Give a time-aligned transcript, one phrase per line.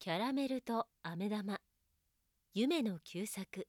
[0.00, 1.58] キャラメルと飴玉。
[2.54, 3.66] 夢の旧作。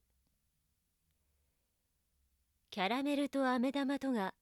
[2.70, 4.32] キャラメルと飴玉とが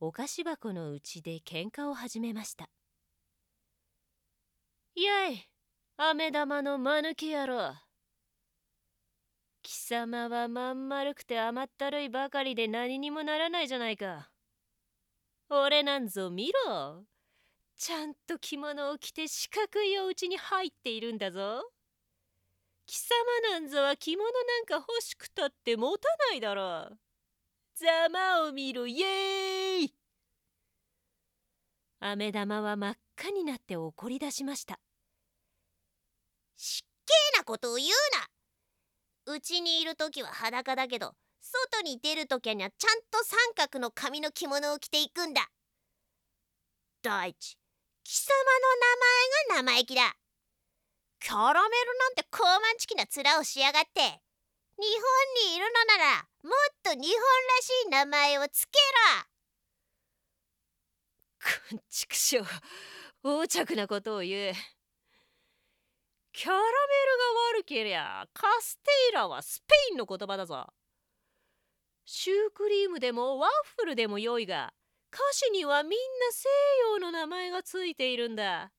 [0.00, 2.70] お菓子箱のうちで喧嘩を始めました。
[4.96, 5.46] やい
[5.98, 7.74] 飴玉の間抜け野郎。
[9.62, 14.30] 貴様はまん丸くて甘ったるいばかりで何にもならないじゃないか。
[15.50, 17.04] 俺なんぞ見ろ。
[17.76, 21.62] ちゃんと着物を着て四角いお家に入っているんだぞ。
[22.86, 23.16] 貴様
[23.52, 26.88] なんぞは着物なんか欲しくたって持たないだろ。
[26.90, 26.98] う
[27.74, 29.94] ざまを見ろイエーイ。
[32.00, 34.78] 飴玉は真っ赤になって怒り出しました。
[36.56, 37.88] しっけえなことを言う
[39.26, 39.34] な。
[39.34, 45.48] うちにいる時は裸だけど外に出る時にはちゃんと三角の紙の着物を着ていくんだ。
[47.02, 47.63] 第一。
[48.04, 48.34] 貴様
[49.54, 50.14] の名前が生意気だ。
[51.20, 54.20] キャラメルなんて高慢ちきな面をしやがって。
[54.76, 54.82] 日
[55.40, 56.52] 本にいるのならもっ
[56.82, 57.08] と日本ら
[57.62, 58.78] しい名前をつけ
[59.18, 59.24] ろ。
[61.38, 62.46] くんちくしょう
[63.22, 64.54] 横着なことを言う。
[66.32, 70.66] キャラメルが悪けりゃカステイラはスペインの言葉だぞ。
[72.04, 74.74] シュークリームでもワッフルでもよいが。
[75.14, 75.96] 歌詞にはみんな
[76.32, 76.48] 西
[76.92, 78.72] 洋の名前がついているんだ。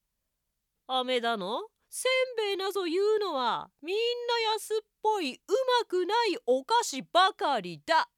[0.85, 1.61] 飴だの？
[1.89, 5.37] せんべいなぞ言うのはみんな安っぽいう
[5.79, 8.09] まくないお菓子ばかりだ。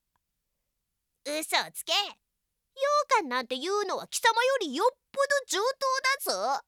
[1.25, 6.63] 嘘つけ羊羹なんて言うのは貴様よりよっぽど上等だぞ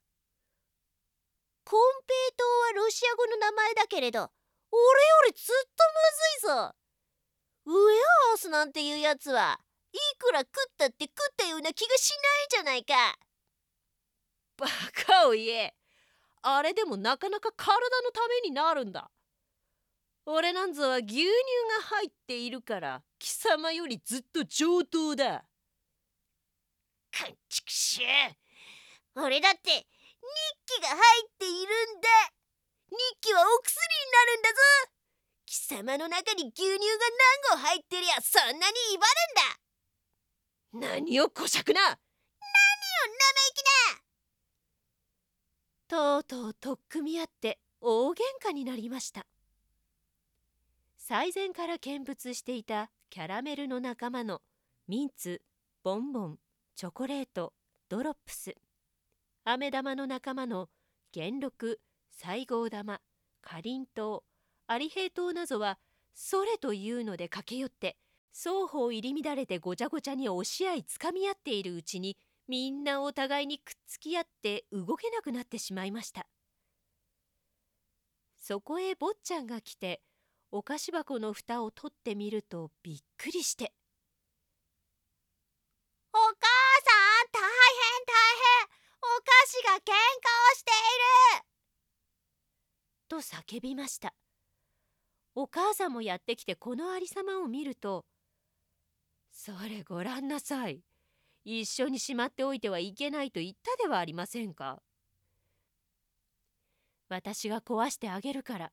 [1.66, 4.19] コンペイトウはロシア語の名前だけれど
[4.72, 4.88] 俺よ
[5.28, 5.84] りずっと
[6.53, 6.75] まずいぞ
[7.66, 9.59] ウェアハウスなんていうやつは
[9.92, 13.18] いくら食ったって食ったような気がしないじゃないか。
[14.58, 15.76] バカを言え
[16.42, 19.09] あれでもなかなか体のためになるんだ。
[20.26, 21.31] 俺なんぞは牛乳が
[21.98, 25.46] 入っているから貴様よりずっと上等だ。
[27.12, 29.86] かんちくしゅう俺だって日
[30.66, 32.09] 記が入っているんだ。
[32.92, 33.75] 日記はお薬
[34.06, 34.56] になるんだぞ。
[35.46, 36.78] 貴様の中に牛乳が
[37.52, 39.02] 何合入ってりゃそんなに威張るん
[39.58, 39.69] だ
[40.72, 41.81] 何をこしゃくな。
[41.81, 44.02] 何を生意気な。
[45.88, 48.16] とうとうとっくみ合って大喧
[48.46, 49.25] 嘩になりました。
[50.97, 54.44] 最前から見物していたキャラメルの仲間の
[54.88, 55.41] ミンツ
[55.84, 56.40] ボンボン
[56.75, 57.53] チョコレート
[57.90, 58.56] ドロップス。
[59.46, 60.69] 飴玉の仲間の
[61.12, 61.80] 元禄
[62.12, 63.01] 西郷玉
[63.41, 64.24] かりんと
[64.69, 65.80] う有平糖などは
[66.13, 67.97] それというので駆け寄って
[68.31, 72.17] 双方入り乱れてごちゃごちゃに押し合いつかみ合っているうちに
[72.47, 76.28] みんなお互いにくっつき合って動けなくなってしまいました。
[78.38, 80.01] そこへ坊ちゃんが来て
[80.51, 83.73] お菓子箱の蓋を取ってみるとびっくりして
[86.13, 86.91] 「お母さ
[87.25, 88.13] ん大変大
[88.66, 88.79] 変。
[89.01, 89.94] お菓子が喧嘩
[90.51, 90.73] をしてい
[91.39, 91.45] る!」
[93.07, 94.16] と叫びました。
[95.35, 98.06] お母さんもやってきてこのありさまを見ると
[99.41, 100.83] それごらんなさい。
[101.45, 104.81] 一緒にしまっておいてはいけないと言ったではありませんか。
[107.07, 108.72] 私が壊してあげるから、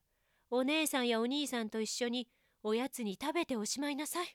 [0.49, 2.27] お姉さんやお兄さんと一緒に
[2.63, 4.27] おやつに食べておしまいなさい。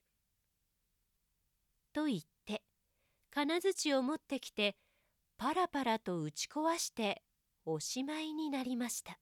[1.93, 2.62] と言って、
[3.31, 4.76] 金槌を持ってきて、
[5.37, 7.22] パラパラと打ち壊して
[7.66, 9.19] おしまいになりました。